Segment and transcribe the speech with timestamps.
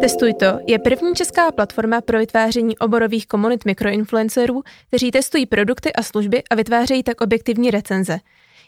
[0.00, 6.02] Testuj to je první česká platforma pro vytváření oborových komunit mikroinfluencerů, kteří testují produkty a
[6.02, 8.18] služby a vytvářejí tak objektivní recenze.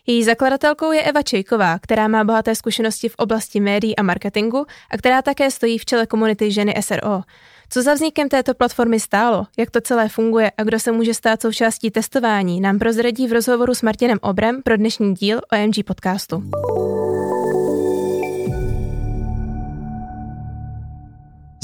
[0.06, 4.96] Její zakladatelkou je Eva Čejková, která má bohaté zkušenosti v oblasti médií a marketingu a
[4.96, 7.23] která také stojí v čele komunity ženy SRO.
[7.69, 11.43] Co za vznikem této platformy stálo, jak to celé funguje a kdo se může stát
[11.43, 16.43] součástí testování, nám prozradí v rozhovoru s Martinem Obrem pro dnešní díl OMG podcastu.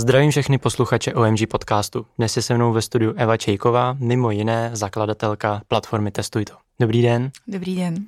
[0.01, 2.07] Zdravím všechny posluchače OMG podcastu.
[2.19, 6.55] Dnes je se mnou ve studiu Eva Čejková, mimo jiné zakladatelka platformy Testuj to.
[6.81, 7.31] Dobrý den.
[7.47, 8.05] Dobrý den.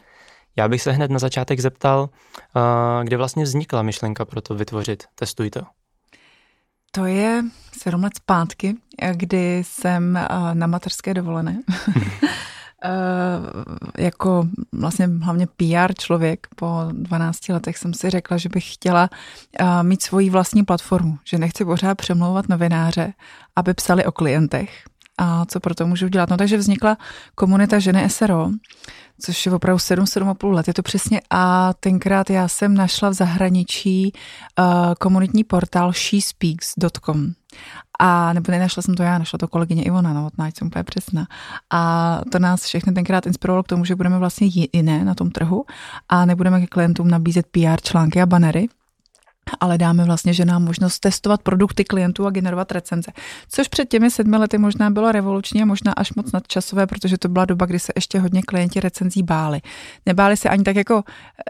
[0.56, 2.08] Já bych se hned na začátek zeptal,
[3.02, 5.60] kde vlastně vznikla myšlenka pro to vytvořit Testuj to.
[6.90, 7.44] To je
[7.78, 8.74] sedm let zpátky,
[9.12, 10.18] kdy jsem
[10.52, 11.62] na materské dovolené.
[13.98, 19.10] jako vlastně hlavně PR člověk po 12 letech jsem si řekla, že bych chtěla
[19.82, 23.12] mít svoji vlastní platformu, že nechci pořád přemlouvat novináře,
[23.56, 24.84] aby psali o klientech
[25.20, 26.30] a co pro to můžu dělat.
[26.30, 26.96] No takže vznikla
[27.34, 28.50] komunita ženy SRO,
[29.20, 31.20] což je opravdu 7, 7,5 let, je to přesně.
[31.30, 34.12] A tenkrát já jsem našla v zahraničí
[34.58, 37.32] uh, komunitní portál shespeaks.com.
[38.02, 41.26] A nebo nenašla jsem to já, našla to kolegyně Ivona Novotná, jsem úplně přesná.
[41.70, 45.64] A to nás všechny tenkrát inspirovalo k tomu, že budeme vlastně jiné na tom trhu
[46.08, 48.68] a nebudeme k klientům nabízet PR články a banery,
[49.60, 53.12] ale dáme vlastně, že nám možnost testovat produkty klientů a generovat recenze.
[53.48, 57.28] Což před těmi sedmi lety možná bylo revoluční a možná až moc nadčasové, protože to
[57.28, 59.60] byla doba, kdy se ještě hodně klienti recenzí báli.
[60.06, 61.02] Nebáli se ani tak jako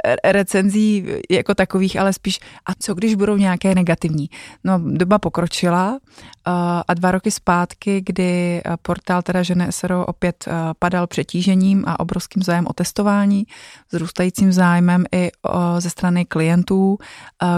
[0.05, 4.31] eh, recenzí jako takových, ale spíš a co když budou nějaké negativní.
[4.65, 6.51] No doba pokročila eh,
[6.89, 12.43] a dva roky zpátky, kdy eh, portál teda žene SRO opět padal přetížením a obrovským
[12.43, 13.47] zájem o testování,
[13.93, 15.31] vzrůstajícím zájmem i
[15.79, 16.99] ze strany klientů,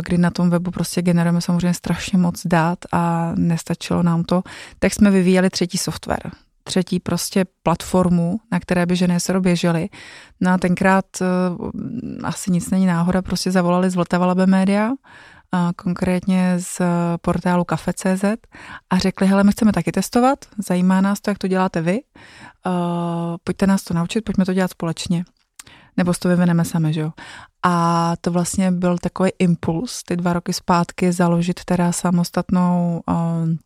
[0.04, 4.42] kdy na tom webu prostě generujeme samozřejmě strašně moc dát a nestačilo nám to,
[4.78, 6.30] tak jsme vyvíjeli třetí software
[6.64, 9.88] třetí prostě platformu, na které by ženy se běžely.
[10.40, 11.70] No a tenkrát uh,
[12.22, 14.90] asi nic není náhoda, prostě zavolali z Vltava Labe Media,
[15.52, 16.80] a konkrétně z
[17.22, 18.24] portálu kafe.cz
[18.90, 22.00] a řekli, hele, my chceme taky testovat, zajímá nás to, jak to děláte vy,
[22.66, 22.72] uh,
[23.44, 25.24] pojďte nás to naučit, pojďme to dělat společně
[25.96, 27.12] nebo to vyvineme sami, že jo.
[27.62, 33.58] A to vlastně byl takový impuls ty dva roky zpátky založit teda samostatnou um,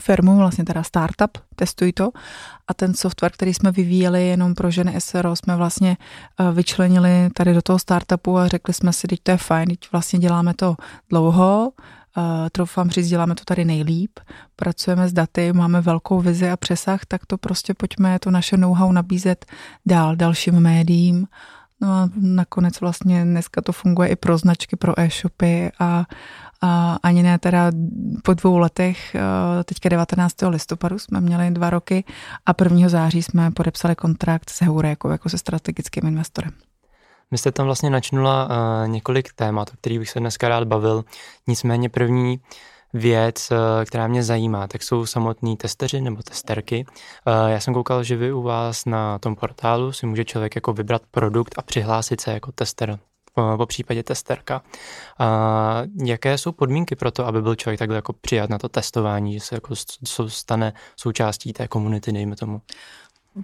[0.00, 2.10] firmu, vlastně teda startup, testuj to.
[2.68, 5.96] A ten software, který jsme vyvíjeli jenom pro ženy SRO, jsme vlastně
[6.40, 9.92] uh, vyčlenili tady do toho startupu a řekli jsme si, teď to je fajn, teď
[9.92, 10.76] vlastně děláme to
[11.10, 11.72] dlouho,
[12.16, 14.20] Uh, troufám říct, děláme to tady nejlíp,
[14.56, 18.92] pracujeme s daty, máme velkou vizi a přesah, tak to prostě pojďme to naše know-how
[18.92, 19.46] nabízet
[19.86, 21.26] dál dalším médiím
[21.82, 26.04] No a nakonec vlastně dneska to funguje i pro značky, pro e-shopy a,
[26.60, 27.70] a ani ne teda
[28.22, 30.48] po dvou letech, eh, teďka 19.
[30.48, 32.04] listopadu jsme měli dva roky
[32.46, 32.88] a 1.
[32.88, 36.52] září jsme podepsali kontrakt s Heurékou jako se strategickým investorem.
[37.30, 41.04] Vy jste tam vlastně načnula uh, několik témat, o kterých bych se dneska rád bavil.
[41.46, 42.40] Nicméně první
[42.92, 46.86] věc, eh, která mě zajímá, tak jsou samotní testeři nebo testerky.
[47.26, 50.72] Eh, já jsem koukal, že vy u vás na tom portálu si může člověk jako
[50.72, 52.98] vybrat produkt a přihlásit se jako tester
[53.56, 54.62] po případě testerka.
[55.18, 59.34] A jaké jsou podmínky pro to, aby byl člověk takhle jako přijat na to testování,
[59.34, 59.74] že se jako
[60.28, 62.60] stane součástí té komunity, dejme tomu?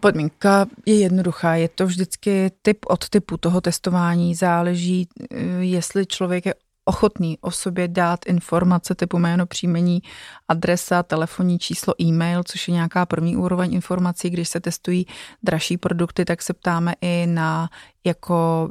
[0.01, 6.47] Podmínka je jednoduchá, je to vždycky typ od typu toho testování, záleží, eh, jestli člověk
[6.47, 6.55] je
[6.89, 10.03] ochotný o sobě dát informace typu jméno, příjmení,
[10.49, 14.31] adresa, telefonní číslo, e-mail, což je nějaká první úroveň informací.
[14.31, 15.07] Když se testují
[15.43, 17.69] dražší produkty, tak se ptáme i na
[18.09, 18.69] jako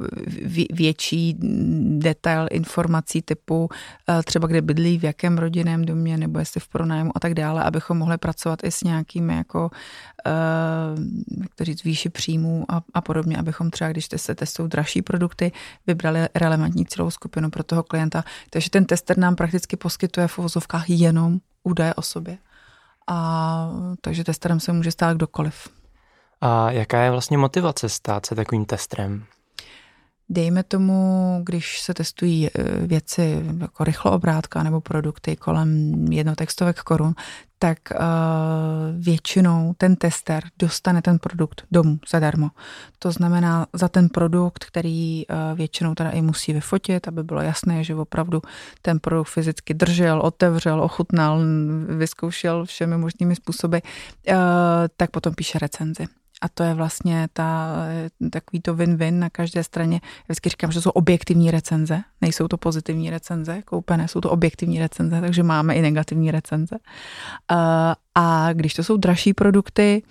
[0.72, 1.36] větší
[1.98, 3.68] detail informací typu
[4.08, 7.64] eh, třeba kde bydlí, v jakém rodinném domě, nebo jestli v pronájmu a tak dále,
[7.64, 9.70] abychom mohli pracovat i s nějakými jako,
[10.26, 10.30] eh,
[11.40, 15.52] jak to říct, výši příjmů a, a podobně, abychom třeba, když se testují dražší produkty,
[15.86, 18.24] vybrali relevantní celou skupinu pro toho klienta.
[18.50, 22.38] Takže ten tester nám prakticky poskytuje v uvozovkách jenom údaje o sobě.
[23.06, 23.70] A
[24.00, 25.77] takže testerem se může stát kdokoliv.
[26.40, 29.24] A jaká je vlastně motivace stát se takovým testrem?
[30.30, 32.50] Dejme tomu, když se testují e,
[32.86, 37.14] věci jako rychloobrátka nebo produkty kolem jednotextovek korun,
[37.58, 37.98] tak uh,
[39.04, 42.50] většinou ten tester dostane ten produkt domů zadarmo.
[42.98, 47.84] To znamená za ten produkt, který uh, většinou teda i musí vyfotit, aby bylo jasné,
[47.84, 48.42] že opravdu
[48.82, 51.40] ten produkt fyzicky držel, otevřel, ochutnal,
[51.96, 54.34] vyzkoušel všemi možnými způsoby, uh,
[54.96, 56.06] tak potom píše recenzi.
[56.40, 57.76] A to je vlastně ta,
[58.30, 60.00] takový to win-win na každé straně.
[60.02, 64.78] Já vždycky říkám, že jsou objektivní recenze, nejsou to pozitivní recenze koupené, jsou to objektivní
[64.78, 66.76] recenze, takže máme i negativní recenze.
[68.14, 70.02] A když to jsou dražší produkty,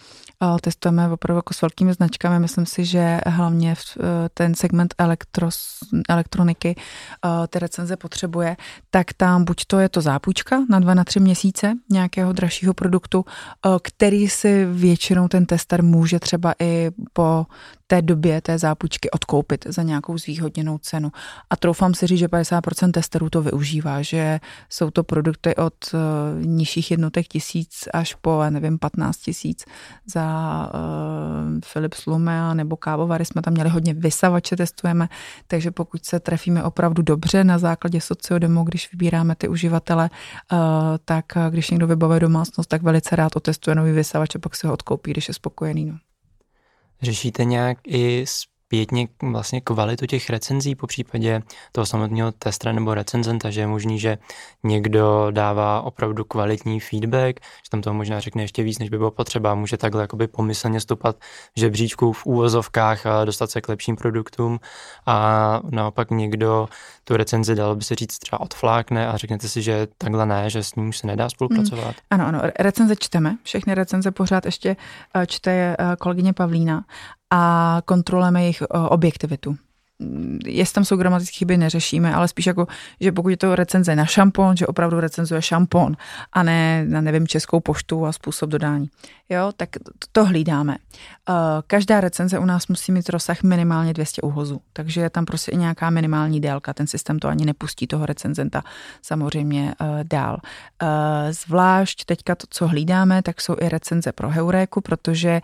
[0.61, 2.39] testujeme opravdu jako s velkými značkami.
[2.39, 5.79] Myslím si, že hlavně v e, ten segment elektros,
[6.09, 8.57] elektroniky e, ty recenze potřebuje,
[8.89, 13.25] tak tam buď to je to zápůjčka na dva, na tři měsíce nějakého dražšího produktu,
[13.25, 17.45] e, který si většinou ten tester může třeba i po
[17.87, 21.11] té době té zápůjčky odkoupit za nějakou zvýhodněnou cenu.
[21.49, 24.39] A troufám si říct, že 50% testerů to využívá, že
[24.69, 25.73] jsou to produkty od
[26.41, 29.65] nižších jednotek tisíc až po, nevím, 15 tisíc
[30.05, 30.25] za
[30.73, 35.09] uh, Philips Lumea nebo kávovary jsme tam měli hodně vysavače, testujeme,
[35.47, 40.09] takže pokud se trefíme opravdu dobře na základě sociodemo, když vybíráme ty uživatele,
[40.51, 40.59] uh,
[41.05, 44.73] tak když někdo vybavuje domácnost, tak velice rád otestuje nový vysavač a pak se ho
[44.73, 45.85] odkoupí, když je spokojený.
[45.85, 46.06] No.
[47.01, 48.25] Řešíte nějak i
[48.67, 51.41] zpětně vlastně kvalitu těch recenzí po případě
[51.71, 54.17] toho samotného testra nebo recenzenta, že je možný, že
[54.63, 59.11] někdo dává opravdu kvalitní feedback, že tam toho možná řekne ještě víc, než by bylo
[59.11, 61.15] potřeba, může takhle jakoby pomyslně stopat
[61.55, 64.59] v žebříčku v úvozovkách a dostat se k lepším produktům.
[65.05, 66.67] A naopak někdo
[67.03, 70.63] tu recenzi, dalo by se říct, třeba odflákne a řeknete si, že takhle ne, že
[70.63, 71.87] s ním už se nedá spolupracovat.
[71.87, 71.93] Mm.
[72.09, 74.75] Ano, ano, recenze čteme, všechny recenze pořád ještě
[75.15, 76.83] eh, čte eh, kolegyně Pavlína
[77.31, 79.57] a kontrolujeme jejich eh, objektivitu
[80.45, 82.68] jestli tam jsou gramatické chyby, neřešíme, ale spíš jako,
[83.01, 85.97] že pokud je to recenze na šampon, že opravdu recenzuje šampon
[86.33, 88.89] a ne na, nevím, českou poštu a způsob dodání.
[89.29, 89.69] Jo, tak
[90.12, 90.77] to, hlídáme.
[91.29, 91.35] Uh,
[91.68, 95.57] každá recenze u nás musí mít rozsah minimálně 200 uhozů, takže je tam prostě i
[95.57, 98.63] nějaká minimální délka, ten systém to ani nepustí toho recenzenta
[99.01, 100.38] samozřejmě uh, dál.
[101.31, 105.41] Zvlášť teďka to, co hlídáme, tak jsou i recenze pro Heuréku, protože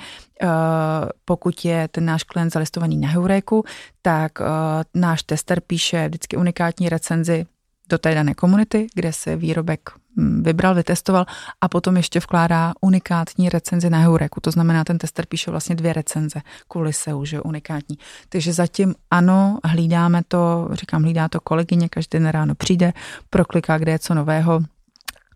[1.26, 3.66] pokud je ten náš klient zalistovaný na Heuréku,
[4.02, 4.46] tak uh,
[4.94, 7.46] náš tester píše vždycky unikátní recenzi
[7.90, 11.26] do té dané komunity, kde se výrobek hm, vybral, vytestoval
[11.62, 14.40] a potom ještě vkládá unikátní recenzi na Heureku.
[14.42, 17.98] To znamená, ten tester píše vlastně dvě recenze kvůli SEU, že unikátní.
[18.30, 22.94] Takže zatím ano, hlídáme to, říkám, hlídá to kolegyně, každý den ráno přijde,
[23.30, 24.62] prokliká, kde je co nového,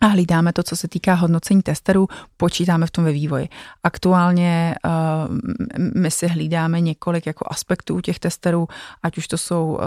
[0.02, 2.08] a hlídáme to, co se týká hodnocení testerů,
[2.38, 3.50] počítáme v tom ve vývoji.
[3.84, 4.92] Aktuálně uh,
[5.96, 8.68] my si hlídáme několik jako aspektů těch testerů,
[9.04, 9.80] ať už to jsou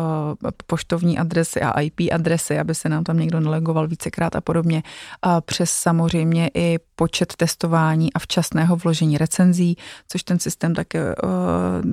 [0.42, 4.82] uh, poštovní adresy a IP adresy, aby se nám tam někdo nelegoval vícekrát a podobně,
[5.26, 9.76] uh, přes samozřejmě i počet testování a včasného vložení recenzí,
[10.08, 11.30] což ten systém také uh,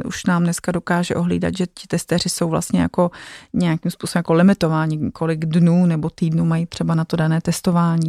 [0.05, 3.11] už nám dneska dokáže ohlídat, že ti testeři jsou vlastně jako
[3.53, 8.06] nějakým způsobem jako limitováni, kolik dnů nebo týdnů mají třeba na to dané testování,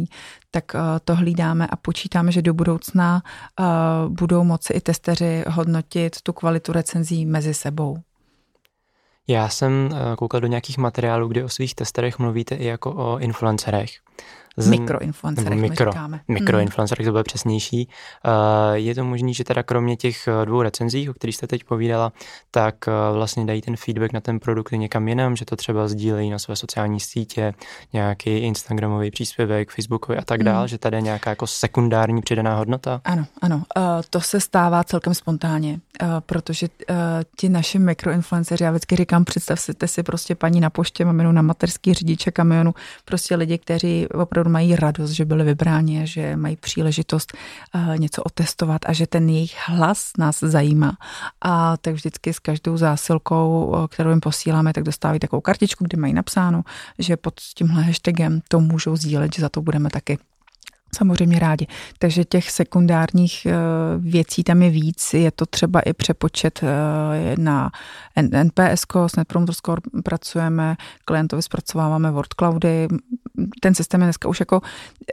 [0.51, 3.23] tak uh, to hlídáme a počítáme, že do budoucna
[3.59, 3.65] uh,
[4.09, 7.97] budou moci i testeři hodnotit tu kvalitu recenzí mezi sebou.
[9.27, 13.91] Já jsem koukal do nějakých materiálů, kde o svých testerech mluvíte i jako o influencerech.
[14.59, 16.19] Z, mikroinfluencerech, mikro, říkáme.
[16.27, 17.89] Mikroinfluencerech, to bude přesnější.
[18.25, 21.63] Uh, je to možné, že teda kromě těch eh, dvou recenzí, o kterých jste teď
[21.63, 22.11] povídala,
[22.51, 26.29] tak uh, vlastně dají ten feedback na ten produkt někam jinam, že to třeba sdílejí
[26.29, 27.53] na své sociální sítě,
[27.93, 30.67] nějaký Instagramový příspěvek, Facebookový a tak dále, mm.
[30.67, 33.01] že tady je nějaká jako sekundární přidaná hodnota?
[33.03, 33.63] Ano, ano.
[34.09, 35.79] To se stává celkem spontánně,
[36.19, 36.67] protože
[37.37, 41.93] ti naši mikroinfluenceři, já vždycky říkám, představte si prostě paní na poště, maminu na materský
[41.93, 42.73] řidiče kamionu,
[43.05, 47.33] prostě lidi, kteří opravdu mají radost, že byli vybráni, že mají příležitost
[47.75, 50.97] uh, něco otestovat a že ten jejich hlas nás zajímá.
[51.41, 55.97] A tak vždycky s každou zásilkou, eh, kterou jim posíláme, tak dostávají takovou kartičku, kde
[55.97, 56.63] mají napsáno,
[56.99, 60.17] že pod tímhle hashtagem to můžou sdílet, že za to budeme taky
[60.95, 61.67] samozřejmě rádi.
[61.99, 63.53] Takže těch sekundárních eh,
[63.97, 65.13] věcí tam je víc.
[65.13, 67.71] Je to třeba i přepočet eh, na
[68.43, 72.87] NPS, s Net Promoter Score pracujeme, klientovi zpracováváme word cloudy.
[73.61, 74.61] Ten systém je dneska už jako,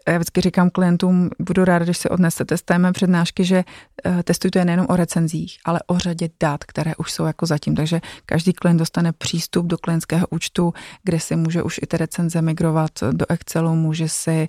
[0.08, 3.64] já vždycky říkám klientům, budu ráda, když se odnesete z téme přednášky, že
[4.04, 7.74] eh, testujte nejenom o recenzích, ale o řadě dat, které už jsou jako zatím.
[7.74, 12.42] Takže každý klient dostane přístup do klientského účtu, kde si může už i ty recenze
[12.42, 14.48] migrovat do Excelu, může si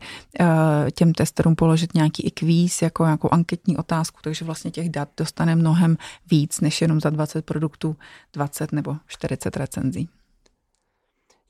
[0.93, 5.55] těm testerům položit nějaký i kvíz, jako nějakou anketní otázku, takže vlastně těch dat dostane
[5.55, 5.97] mnohem
[6.31, 7.95] víc, než jenom za 20 produktů
[8.33, 10.09] 20 nebo 40 recenzí.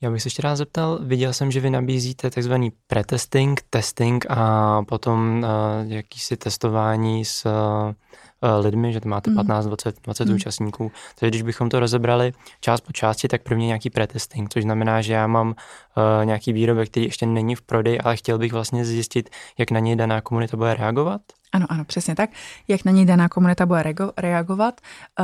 [0.01, 4.81] Já bych se ještě rád zeptal, viděl jsem, že vy nabízíte takzvaný pretesting, testing a
[4.87, 10.35] potom uh, jakýsi testování s uh, lidmi, že to máte 15, 20, 20 mm.
[10.35, 10.91] účastníků.
[11.19, 15.13] Takže když bychom to rozebrali část po části, tak prvně nějaký pretesting, což znamená, že
[15.13, 19.29] já mám uh, nějaký výrobek, který ještě není v prodeji, ale chtěl bych vlastně zjistit,
[19.57, 21.21] jak na něj daná komunita bude reagovat.
[21.51, 22.29] Ano, ano, přesně tak.
[22.67, 24.81] Jak na něj daná komunita bude reagovat,
[25.19, 25.23] eh,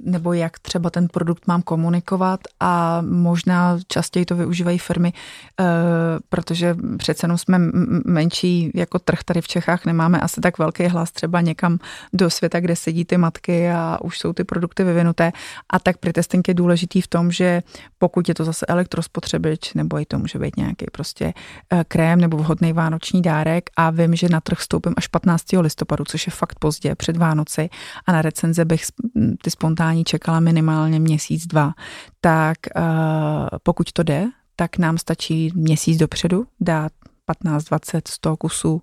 [0.00, 5.12] nebo jak třeba ten produkt mám komunikovat a možná častěji to využívají firmy,
[5.60, 5.64] eh,
[6.28, 7.58] protože přece jenom jsme
[8.04, 11.78] menší jako trh tady v Čechách, nemáme asi tak velký hlas třeba někam
[12.12, 15.32] do světa, kde sedí ty matky a už jsou ty produkty vyvinuté.
[15.70, 17.62] A tak pretesting je důležitý v tom, že
[17.98, 21.34] pokud je to zase elektrospotřebič, nebo i to může být nějaký prostě
[21.72, 26.04] eh, krém nebo vhodný vánoční dárek a vím, že na trh vstoupím až 15 listopadu,
[26.04, 27.68] což je fakt pozdě, před Vánoci
[28.06, 28.82] a na recenze bych
[29.42, 31.72] ty spontánní čekala minimálně měsíc, dva,
[32.20, 32.82] tak uh,
[33.62, 36.92] pokud to jde, tak nám stačí měsíc dopředu dát
[37.26, 38.82] 15, 20, 100 kusů uh,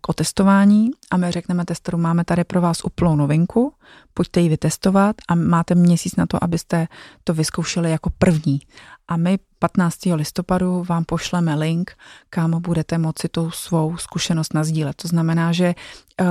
[0.00, 3.74] k otestování a my řekneme testeru, máme tady pro vás úplnou novinku,
[4.14, 6.88] pojďte ji vytestovat a máte měsíc na to, abyste
[7.24, 8.60] to vyzkoušeli jako první.
[9.08, 9.96] A my 15.
[10.14, 11.96] listopadu vám pošleme link,
[12.30, 14.96] kam budete moci tu svou zkušenost nazdílet.
[14.96, 15.74] To znamená, že
[16.20, 16.26] uh,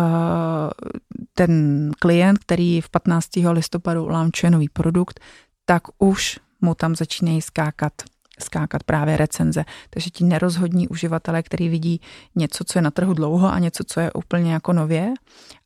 [1.34, 3.28] ten klient, který v 15.
[3.52, 5.20] listopadu launchuje nový produkt,
[5.66, 7.94] tak už mu tam začínají skákat
[8.40, 9.66] skákat právě recenze.
[9.90, 12.02] Takže ti nerozhodní uživatelé, který vidí
[12.36, 15.14] něco, co je na trhu dlouho a něco, co je úplně jako nově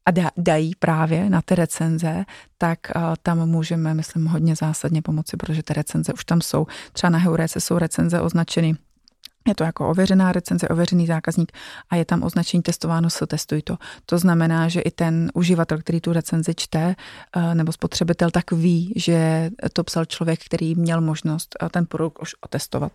[0.06, 2.26] a dají právě na ty recenze,
[2.58, 6.68] tak uh, tam můžeme, myslím, hodně zásadně pomoci, protože ty recenze už tam jsou.
[6.94, 8.76] Třeba na Heurece jsou recenze označeny
[9.48, 11.52] je to jako ověřená recenze, ověřený zákazník
[11.90, 13.78] a je tam označení testováno s testuj to.
[14.06, 16.96] To znamená, že i ten uživatel, který tu recenzi čte,
[17.36, 22.20] eh, nebo spotřebitel, tak ví, že to psal člověk, který měl možnost eh, ten produkt
[22.22, 22.92] už otestovat.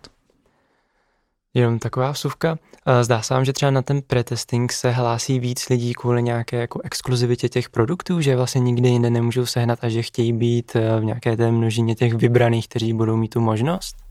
[1.53, 2.57] Jenom taková vsuvka.
[2.85, 6.57] Eh, zdá se vám, že třeba na ten pretesting se hlásí víc lidí kvůli nějaké
[6.57, 11.03] jako exkluzivitě těch produktů, že vlastně nikdy jinde nemůžou sehnat a že chtějí být v
[11.03, 14.02] nějaké té množině těch vybraných, kteří budou mít tu možnost?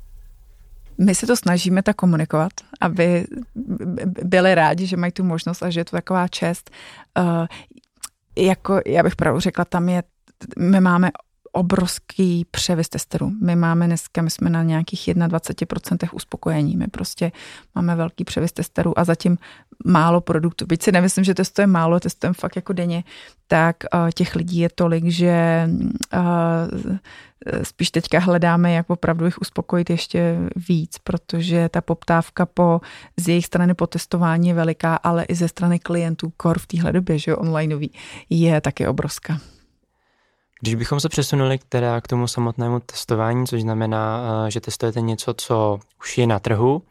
[0.99, 3.27] My se to snažíme tak komunikovat, aby
[4.23, 6.71] byli rádi, že mají tu možnost a že je to taková čest.
[7.19, 7.47] Uh,
[8.37, 10.03] jako, já bych pravdu řekla, tam je,
[10.59, 11.11] my máme
[11.53, 13.33] obrovský převis testerů.
[13.43, 16.77] My máme dneska, my jsme na nějakých 21% uspokojení.
[16.77, 17.33] My prostě
[17.75, 19.39] máme velký převis testerů a zatím
[19.85, 20.67] málo produktů.
[20.67, 23.05] Byť si nemyslím, že testujeme málo, testujeme fakt jako denně,
[23.47, 25.69] tak uh, těch lidí je tolik, že
[26.15, 26.99] uh,
[27.63, 32.81] spíš teďka hledáme, jak opravdu jich uspokojit ještě víc, protože ta poptávka po,
[33.17, 36.93] z jejich strany po testování je veliká, ale i ze strany klientů kor v téhle
[36.93, 37.91] době, že onlineový,
[38.31, 39.39] je taky obrovská.
[40.63, 45.01] Když bychom se přesunuli k, teda k tomu samotnému testování, což znamená, eh, že testujete
[45.01, 46.83] něco, co už je na trhu,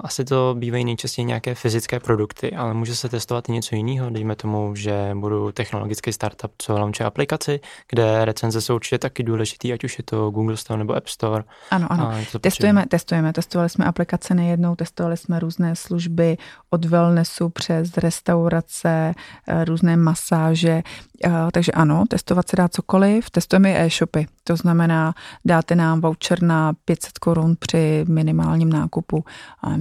[0.00, 4.10] asi to bývají nejčastěji nějaké fyzické produkty, ale může se testovat i něco jiného.
[4.10, 9.72] Dejme tomu, že budu technologický startup, co launche aplikaci, kde recenze jsou určitě taky důležitý,
[9.72, 11.44] ať už je to Google Store nebo App Store.
[11.70, 12.12] Ano, ano.
[12.40, 13.32] Testujeme, testujeme.
[13.32, 16.36] Testovali jsme aplikace nejednou, testovali jsme různé služby
[16.70, 19.14] od wellnessu přes restaurace,
[19.48, 20.82] eh, různé masáže.
[21.24, 23.30] Eh, takže ano, testovat se dá cokoliv.
[23.30, 24.26] Testujeme i e-shopy.
[24.44, 29.24] To znamená, dáte nám voucher na 500 korun při minimálním nákupu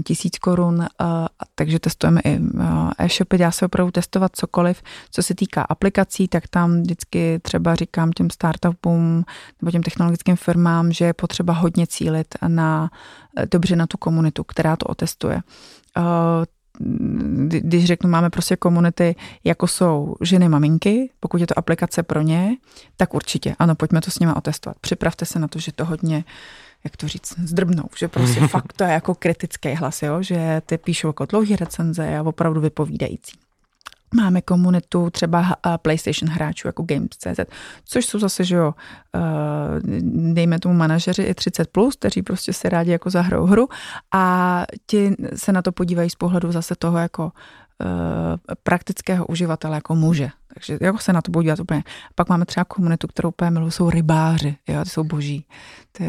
[0.06, 0.86] tisíc korun,
[1.56, 2.40] takže testujeme i
[3.00, 4.82] e-shopy, dá se opravdu testovat cokoliv.
[5.12, 9.24] Co se týká aplikací, tak tam vždycky třeba říkám těm startupům
[9.62, 12.90] nebo těm technologickým firmám, že je potřeba hodně cílit na
[13.52, 15.42] dobře na tu komunitu, která to otestuje
[17.48, 22.58] když řeknu, máme prostě komunity, jako jsou ženy maminky, pokud je to aplikace pro ně,
[22.98, 24.78] tak určitě, ano, pojďme to s nimi otestovat.
[24.82, 26.24] Připravte se na to, že to hodně
[26.86, 30.22] jak to říct, zdrbnou, že prostě fakt to je jako kritický hlas, jo?
[30.22, 33.32] že ty píšou jako dlouhé recenze a opravdu vypovídající.
[34.16, 37.40] Máme komunitu třeba PlayStation hráčů jako Games.cz,
[37.86, 38.74] což jsou zase, že jo,
[40.34, 43.68] dejme tomu manažeři i 30+, plus, kteří prostě se rádi jako zahrou hru
[44.14, 47.32] a ti se na to podívají z pohledu zase toho jako
[48.64, 50.30] praktického uživatele jako muže.
[50.54, 51.84] Takže jako se na to podívat úplně.
[52.16, 55.46] Pak máme třeba komunitu, kterou úplně miluji, jsou rybáři, jo, ty jsou boží.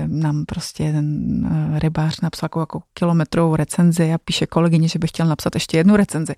[0.06, 5.06] Nám prostě ten eh, rybář napsal jako, jako kilometrovou recenzi a píše kolegyně, že by
[5.06, 6.34] chtěl napsat ještě jednu recenzi.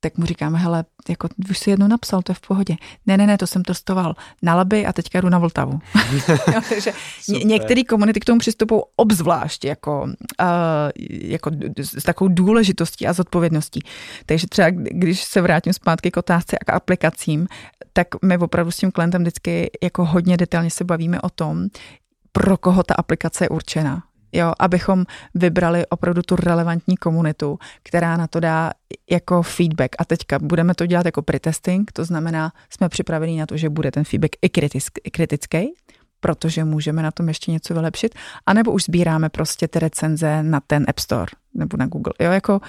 [0.00, 2.76] Tak mu říkáme, hele, jako už si jednu napsal, to je v pohodě.
[3.06, 5.78] Ne, ne, ne, to jsem testoval na Laby a teďka jdu na Vltavu.
[6.28, 6.92] jo, takže
[7.28, 10.46] ně, některé komunity k tomu přistupují obzvlášť jako, uh,
[11.10, 13.80] jako s takovou důležitostí a zodpovědností.
[14.26, 17.46] Takže třeba, když se vrátím zpátky k otázce a k aplikacím,
[17.92, 21.68] tak my opravdu s tím klientem vždycky jako hodně detailně se bavíme o tom,
[22.38, 24.02] pro koho ta aplikace je určená.
[24.32, 25.04] Jo, abychom
[25.34, 28.72] vybrali opravdu tu relevantní komunitu, která na to dá
[29.10, 29.96] jako feedback.
[29.98, 33.90] A teďka budeme to dělat jako pretesting, to znamená, jsme připraveni na to, že bude
[33.90, 34.48] ten feedback i,
[35.10, 35.72] kritický,
[36.20, 38.14] protože můžeme na tom ještě něco vylepšit,
[38.46, 42.12] anebo už sbíráme prostě ty recenze na ten App Store nebo na Google.
[42.20, 42.60] Jo, jako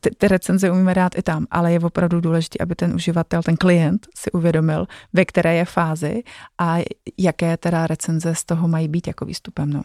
[0.00, 3.56] ty, ty recenze umíme dát i tam, ale je opravdu důležité, aby ten uživatel, ten
[3.56, 6.22] klient si uvědomil, ve které je fázi
[6.58, 6.78] a
[7.18, 9.70] jaké teda recenze z toho mají být jako výstupem.
[9.70, 9.82] No.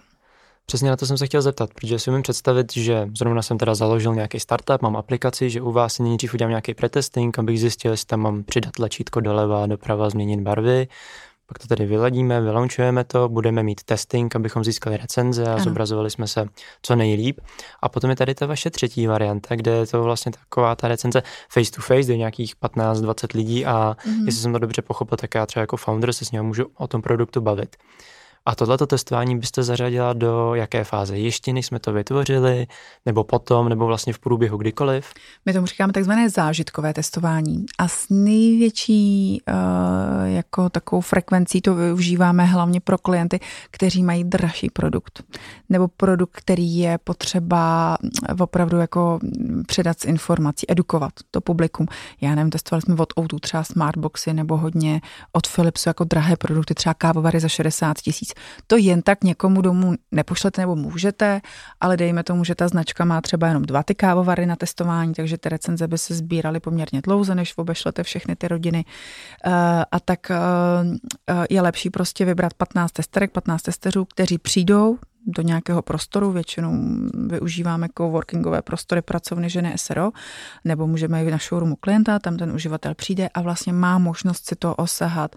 [0.65, 3.75] Přesně na to jsem se chtěl zeptat, protože si umím představit, že zrovna jsem teda
[3.75, 8.05] založil nějaký startup, mám aplikaci, že u vás nejdřív udělám nějaký pretesting, abych zjistil, jestli
[8.05, 10.87] tam mám přidat tlačítko doleva, doprava, změnit barvy,
[11.49, 15.63] pak to tady vyladíme, vylaunčujeme to, budeme mít testing, abychom získali recenze a ano.
[15.63, 16.45] zobrazovali jsme se
[16.81, 17.41] co nejlíp.
[17.81, 21.23] A potom je tady ta vaše třetí varianta, kde je to vlastně taková ta recenze
[21.49, 24.25] face to face, kde je nějakých 15-20 lidí a mm-hmm.
[24.25, 26.87] jestli jsem to dobře pochopil, tak já třeba jako founder se s ním můžu o
[26.87, 27.75] tom produktu bavit.
[28.49, 31.17] A tohleto testování byste zařadila do jaké fáze?
[31.17, 32.67] Ještě než jsme to vytvořili,
[33.05, 35.13] nebo potom, nebo vlastně v průběhu kdykoliv?
[35.45, 37.65] My tomu říkáme takzvané zážitkové testování.
[37.77, 39.55] A s největší uh,
[40.25, 43.39] jako takovou frekvencí to využíváme hlavně pro klienty,
[43.71, 45.23] kteří mají dražší produkt.
[45.69, 47.97] Nebo produkt, který je potřeba
[48.39, 49.19] opravdu jako
[49.67, 51.87] předat s informací, edukovat to publikum.
[52.21, 55.01] Já nevím, testovali jsme od Outu třeba smartboxy nebo hodně
[55.31, 58.33] od Philipsu jako drahé produkty, třeba kávovary za 60 tisíc.
[58.67, 61.41] To jen tak někomu domů nepošlete nebo můžete,
[61.81, 65.37] ale dejme tomu, že ta značka má třeba jenom dva ty kávovary na testování, takže
[65.37, 68.85] ty recenze by se sbíraly poměrně dlouze, než obešlete všechny ty rodiny.
[69.45, 69.51] Eh,
[69.91, 70.37] a tak eh,
[71.29, 76.73] eh, je lepší prostě vybrat 15 testerek, 15 testeřů, kteří přijdou do nějakého prostoru, většinou
[77.27, 80.11] využíváme coworkingové prostory pracovny ženy SRO,
[80.65, 84.55] nebo můžeme i na showroomu klienta, tam ten uživatel přijde a vlastně má možnost si
[84.55, 85.35] to osahat,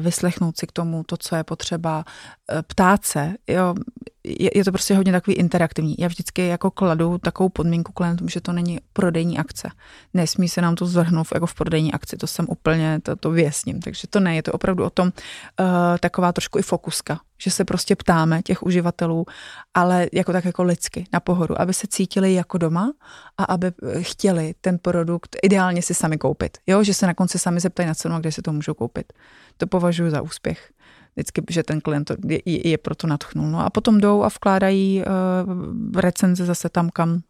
[0.00, 2.04] vyslechnout si k tomu to, co je potřeba,
[2.52, 3.34] e, ptát se.
[3.48, 3.74] Jo,
[4.24, 5.94] je, je to prostě hodně takový interaktivní.
[5.98, 9.70] Já vždycky jako kladu takovou podmínku klientům, že to není prodejní akce.
[10.14, 13.80] Nesmí se nám to zvrhnout jako v prodejní akci, to jsem úplně, to, to věsním.
[13.80, 15.66] Takže to ne, je to opravdu o tom uh,
[16.00, 19.26] taková trošku i fokuska, že se prostě ptáme těch uživatelů,
[19.74, 22.92] ale jako tak jako lidsky, na pohodu, aby se cítili jako doma
[23.38, 26.58] a aby chtěli ten produkt ideálně si sami koupit.
[26.66, 29.12] Jo, že se na konci sami zeptají na cenu a kde si to můžou koupit.
[29.56, 30.70] To považuji za úspěch
[31.16, 33.50] vždycky, že ten klient je, je proto natchnul.
[33.50, 37.20] No a potom jdou a vkládají uh, recenze zase tam, kam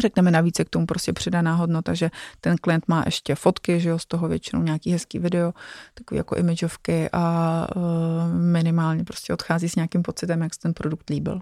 [0.00, 2.10] řekneme navíc, k tomu prostě přidaná hodnota, že
[2.40, 5.52] ten klient má ještě fotky, že jo, z toho většinou nějaký hezký video,
[5.94, 7.82] takový jako imageovky a uh,
[8.32, 11.40] minimálně prostě odchází s nějakým pocitem, jak se ten produkt líbil.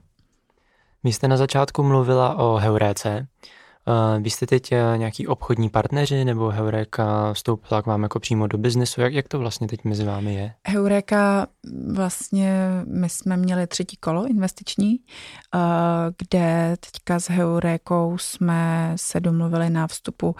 [1.04, 3.26] Vy jste na začátku mluvila o Heuréce.
[3.88, 8.46] Uh, vy jste teď uh, nějaký obchodní partneři nebo Heureka vstoupila k vám jako přímo
[8.46, 9.00] do biznesu?
[9.00, 10.52] Jak, jak to vlastně teď mezi vámi je?
[10.68, 11.46] Heureka
[11.92, 14.98] vlastně, my jsme měli třetí kolo investiční,
[15.54, 15.60] uh,
[16.18, 20.36] kde teďka s Heurekou jsme se domluvili na vstupu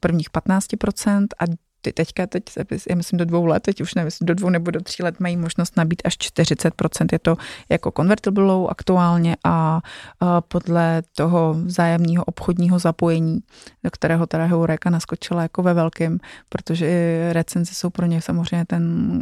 [0.00, 1.44] prvních 15% a
[1.80, 2.42] ty teďka, teď,
[2.90, 5.36] já myslím do dvou let, teď už nevím, do dvou nebo do tří let mají
[5.36, 7.06] možnost nabít až 40%.
[7.12, 7.36] Je to
[7.68, 9.80] jako convertible aktuálně a,
[10.20, 13.38] a podle toho vzájemného obchodního zapojení,
[13.84, 16.88] do kterého teda Heureka naskočila jako ve velkém, protože
[17.32, 19.12] recenze jsou pro ně samozřejmě ten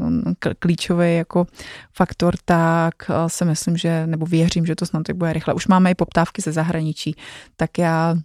[0.58, 1.46] klíčový jako
[1.92, 2.94] faktor, tak
[3.26, 5.54] si myslím, že, nebo věřím, že to snad tak bude rychle.
[5.54, 7.16] Už máme i poptávky ze zahraničí,
[7.56, 8.16] tak já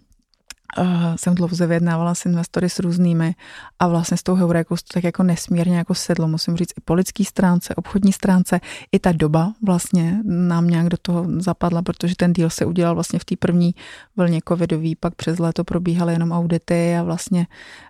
[0.78, 0.84] uh,
[1.16, 3.34] jsem dlouze vyjednávala s investory s různými
[3.78, 6.94] a vlastně s tou heurékou to tak jako nesmírně jako sedlo, musím říct, i po
[6.94, 8.60] lidský stránce, obchodní stránce,
[8.92, 13.18] i ta doba vlastně nám nějak do toho zapadla, protože ten díl se udělal vlastně
[13.18, 13.74] v té první
[14.16, 17.46] vlně covidový, pak přes léto probíhaly jenom audity a vlastně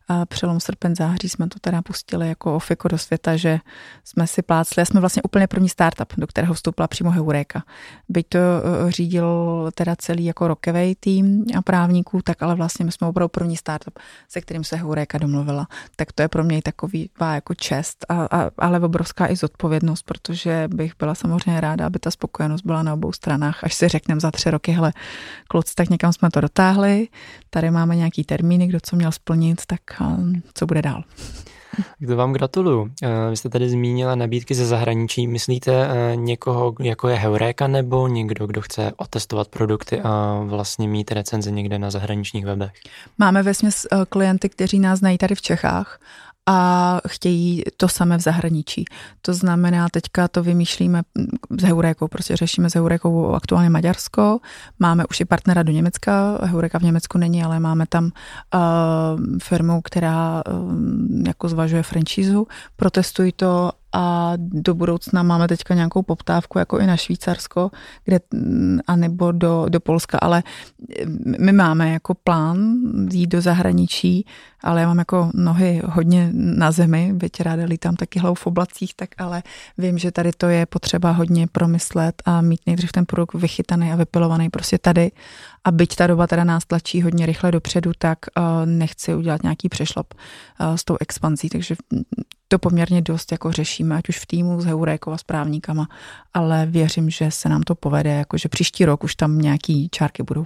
[0.08, 3.58] a přelom srpen, září jsme to teda pustili jako ofiko do světa, že
[4.04, 4.86] jsme si plácli.
[4.86, 7.62] Jsme vlastně úplně první startup, do kterého vstoupila přímo Heureka.
[8.08, 9.26] Byť to eh, řídil
[9.74, 13.98] teda celý jako rokový tým a právníků, tak ale vlastně my jsme opravdu první startup,
[14.28, 15.66] se kterým se Heureka domluvila.
[15.96, 20.68] Tak to je pro mě takový jako čest, a, a, ale obrovská i zodpovědnost, protože
[20.68, 23.64] bych byla samozřejmě ráda, aby ta spokojenost byla na obou stranách.
[23.64, 24.92] Až si řekneme za tři roky, hele,
[25.48, 27.08] kluci, tak někam jsme to dotáhli,
[27.50, 29.80] tady máme nějaký termíny, kdo co měl splnit, tak
[30.54, 31.04] co bude dál.
[32.06, 32.90] To vám gratuluju.
[33.02, 35.26] Eh, vy jste tady zmínila nabídky ze zahraničí.
[35.26, 41.12] Myslíte eh, někoho, jako je Heureka, nebo někdo, kdo chce otestovat produkty a vlastně mít
[41.12, 42.72] recenze někde na zahraničních webech?
[43.18, 45.98] Máme ve eh, klienty, kteří nás znají tady v Čechách
[46.46, 48.84] a chtějí to samé v zahraničí.
[49.22, 51.02] To znamená, teďka to vymýšlíme
[51.58, 54.38] s Heurékou, prostě řešíme s Heurékou aktuálně Maďarsko,
[54.78, 58.10] máme už i partnera do Německa, Heureka v Německu není, ale máme tam uh,
[59.42, 60.72] firmu, která uh,
[61.26, 66.96] jako zvažuje franšízu, protestují to a do budoucna máme teďka nějakou poptávku jako i na
[66.96, 67.70] Švýcarsko,
[68.04, 68.20] kde,
[68.86, 70.42] anebo do, do Polska, ale
[71.38, 72.74] my máme jako plán
[73.10, 74.26] jít do zahraničí,
[74.62, 78.94] ale já mám jako nohy hodně na zemi, byť ráda lítám taky hlavou v oblacích,
[78.94, 79.42] tak ale
[79.78, 83.96] vím, že tady to je potřeba hodně promyslet a mít nejdřív ten produkt vychytaný a
[83.96, 85.10] vypilovaný prostě tady.
[85.64, 89.68] A byť ta doba teda nás tlačí hodně rychle dopředu, tak uh, nechci udělat nějaký
[89.68, 91.74] přešlap uh, s tou expanzí, takže
[92.48, 95.88] to poměrně dost jako řešíme, ať už v týmu s Heurékou a správníkama,
[96.34, 100.44] ale věřím, že se nám to povede, jakože příští rok už tam nějaký čárky budou.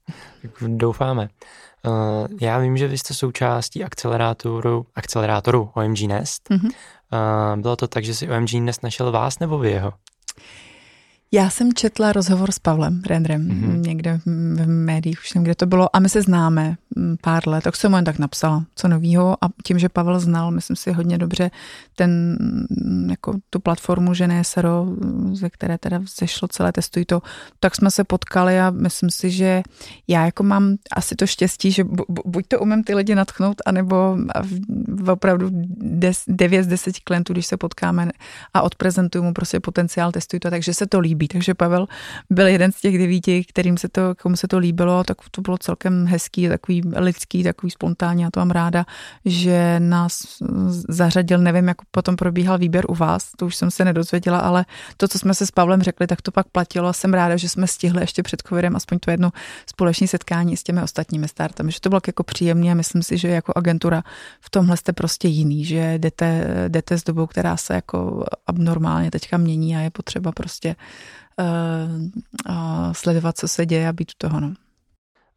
[0.66, 1.28] Doufáme.
[1.86, 6.50] Uh, já vím, že vy jste součástí akcelerátoru, akcelerátoru OMG Nest.
[6.50, 6.70] Mm-hmm.
[7.60, 9.92] Bylo to tak, že si OMG Nest našel vás nebo vy jeho?
[11.32, 13.80] Já jsem četla rozhovor s Pavlem Rendrem mm-hmm.
[13.80, 16.76] někde v médiích, už nevím, kde to bylo, a my se známe
[17.20, 20.50] pár let, tak jsem mu jen tak napsala, co novýho a tím, že Pavel znal,
[20.50, 21.50] myslím si hodně dobře
[21.96, 22.36] ten,
[23.10, 24.86] jako tu platformu Žené Sero,
[25.32, 27.22] ze které teda vzešlo celé Testuj to,
[27.60, 29.62] tak jsme se potkali a myslím si, že
[30.08, 34.18] já jako mám asi to štěstí, že bu, buď to umím ty lidi natchnout, anebo
[34.88, 35.50] v, opravdu
[36.28, 38.10] 9 z 10 klientů, když se potkáme
[38.54, 41.28] a odprezentuju mu prostě potenciál Testuj to, takže se to líbí líbí.
[41.28, 41.86] Takže Pavel
[42.30, 45.58] byl jeden z těch devíti, kterým se to, komu se to líbilo, tak to bylo
[45.58, 48.86] celkem hezký, takový lidský, takový spontánní, já to mám ráda,
[49.24, 50.22] že nás
[50.88, 54.64] zařadil, nevím, jak potom probíhal výběr u vás, to už jsem se nedozvěděla, ale
[54.96, 57.48] to, co jsme se s Pavlem řekli, tak to pak platilo a jsem ráda, že
[57.48, 59.30] jsme stihli ještě před covidem aspoň to jedno
[59.66, 63.28] společné setkání s těmi ostatními startami, že to bylo jako příjemné a myslím si, že
[63.28, 64.02] jako agentura
[64.40, 69.36] v tomhle jste prostě jiný, že jdete, jdete s dobou, která se jako abnormálně teďka
[69.36, 70.76] mění a je potřeba prostě
[71.38, 74.40] uh, sledovat, co se děje a být u toho.
[74.40, 74.54] No.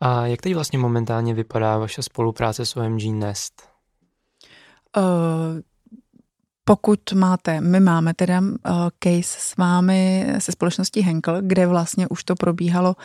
[0.01, 3.53] A jak teď vlastně momentálně vypadá vaše spolupráce s OMG Nest?
[4.97, 5.03] Uh,
[6.65, 8.55] pokud máte, my máme teda uh,
[9.03, 12.95] case s vámi se společností Henkel, kde vlastně už to probíhalo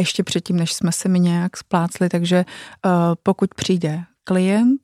[0.00, 2.44] ještě předtím, než jsme se mi nějak splácli, takže
[2.86, 4.80] uh, pokud přijde klient,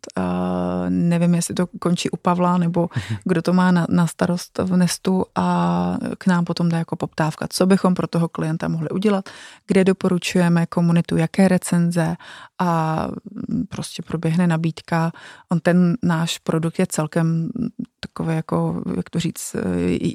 [0.89, 3.17] nevím, jestli to končí u Pavla, nebo mhm.
[3.25, 7.47] kdo to má na, na starost v Nestu a k nám potom dá jako poptávka,
[7.51, 9.29] co bychom pro toho klienta mohli udělat,
[9.67, 12.17] kde doporučujeme komunitu, jaké recenze
[12.59, 13.09] a
[13.69, 15.13] prostě proběhne nabídka.
[15.53, 17.49] On ten náš produkt je celkem
[18.15, 19.57] takový jako, jak to říct,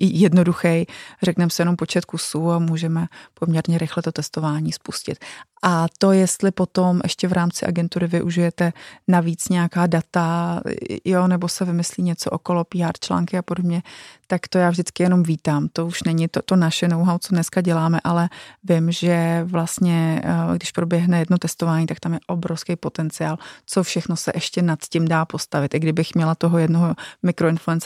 [0.02, 0.86] jednoduchý.
[1.24, 5.18] Řekneme se jenom počet kusů a můžeme poměrně rychle to testování spustit.
[5.62, 8.74] A to, jestli potom ještě v rámci agentury využijete
[9.08, 10.62] navíc nějaká data,
[11.06, 13.84] jo, nebo se vymyslí něco okolo PR články a podobně,
[14.28, 15.68] tak to já vždycky jenom vítám.
[15.74, 18.30] To už není to, to naše know-how, co dneska děláme, ale
[18.64, 24.16] vím, že vlastně, eh, když proběhne jedno testování, tak tam je obrovský potenciál, co všechno
[24.16, 25.74] se ještě nad tím dá postavit.
[25.74, 26.96] I kdybych měla toho jednoho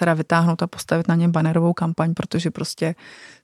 [0.03, 2.95] mikroinfluencera vytáhnout a postavit na něm banerovou kampaň, protože prostě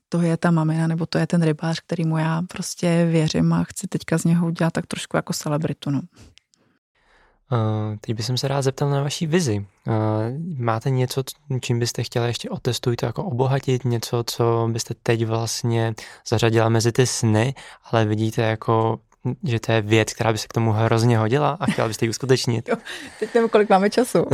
[0.09, 3.87] to je ta mamina, nebo to je ten rybář, kterýmu já prostě věřím a chci
[3.87, 5.89] teďka z něho udělat tak trošku jako celebritu.
[5.89, 6.01] No.
[7.51, 9.65] Uh, teď bych se rád zeptal na vaší vizi.
[9.87, 9.95] Uh,
[10.57, 11.23] máte něco,
[11.61, 15.93] čím byste chtěla ještě otestujte jako obohatit, něco, co byste teď vlastně
[16.27, 17.53] zařadila mezi ty sny,
[17.91, 18.99] ale vidíte jako
[19.43, 22.09] že to je věc, která by se k tomu hrozně hodila a chtěla byste ji
[22.09, 22.69] uskutečnit.
[22.69, 22.75] Jo,
[23.19, 24.25] teď nevím, kolik máme času.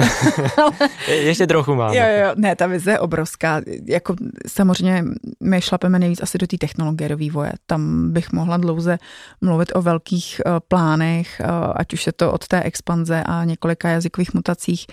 [1.07, 1.97] Ještě trochu máme.
[1.97, 3.61] Jo, jo, ne, ta vize je obrovská.
[3.85, 4.15] Jako
[4.47, 5.03] samozřejmě
[5.43, 7.51] my šlapeme nejvíc asi do té technologie, do vývoje.
[7.65, 8.97] Tam bych mohla dlouze
[9.41, 13.89] mluvit o velkých uh, plánech, uh, ať už je to od té expanze a několika
[13.89, 14.85] jazykových mutacích,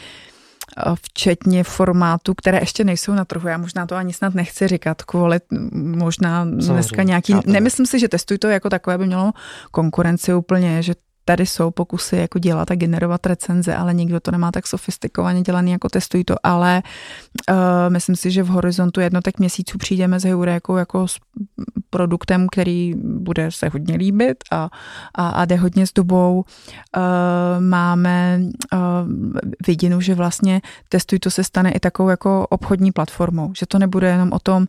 [1.02, 3.48] včetně formátů, které ještě nejsou na trhu.
[3.48, 5.40] Já možná to ani snad nechci říkat, kvůli
[5.72, 9.32] možná dneska nějaký, nemyslím si, že testuj to jako takové by mělo
[9.70, 14.52] konkurenci úplně, že tady jsou pokusy jako dělat a generovat recenze, ale nikdo to nemá
[14.52, 16.82] tak sofistikovaně dělaný, jako testují to, ale
[17.50, 17.56] uh,
[17.88, 21.18] myslím si, že v horizontu jednotek měsíců přijdeme s Heurékou jako s
[21.90, 24.70] produktem, který bude se hodně líbit a,
[25.14, 26.44] a, a jde hodně s dobou.
[26.96, 27.02] Uh,
[27.62, 28.40] máme
[28.72, 28.78] uh,
[29.66, 34.08] vidinu, že vlastně testuj to se stane i takovou jako obchodní platformou, že to nebude
[34.08, 34.66] jenom o tom, uh,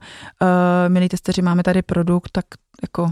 [0.87, 2.45] milí testeři, máme tady produkt, tak
[2.81, 3.11] jako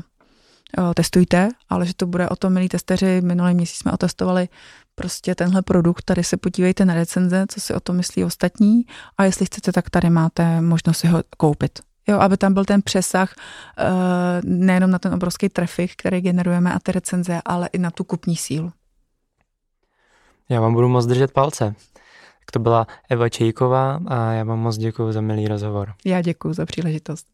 [0.96, 4.50] testujte, ale že to bude o tom, milí testeři, minulý měsíc jsme otestovali
[4.96, 8.86] prostě tenhle produkt, tady se podívejte na recenze, co si o tom myslí ostatní
[9.18, 11.80] a jestli chcete, tak tady máte možnost si ho koupit.
[12.08, 13.36] Jo, aby tam byl ten přesah
[13.80, 13.86] uh,
[14.44, 18.36] nejenom na ten obrovský trafik, který generujeme a ty recenze, ale i na tu kupní
[18.36, 18.72] sílu.
[20.50, 21.76] Já vám budu moc držet palce.
[22.40, 25.94] Tak to byla Eva Čejková a já vám moc děkuji za milý rozhovor.
[26.06, 27.28] Já děkuji za příležitost.